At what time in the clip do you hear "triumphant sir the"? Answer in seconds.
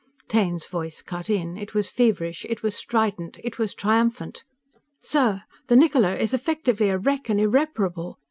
3.75-5.75